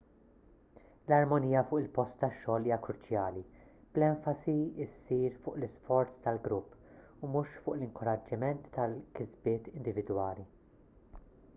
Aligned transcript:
l-armonija 1.09 1.59
fuq 1.65 1.81
il-post 1.81 2.17
tax-xogħol 2.23 2.63
hija 2.69 2.79
kruċjali 2.85 3.43
bl-enfasi 3.97 4.55
ssir 4.93 5.37
fuq 5.43 5.59
l-isforz 5.61 6.17
tal-grupp 6.25 7.21
u 7.29 7.31
mhux 7.35 7.55
fuq 7.67 7.77
l-inkoraġġiment 7.79 8.73
tal-kisbiet 8.79 9.71
individwali 9.75 10.49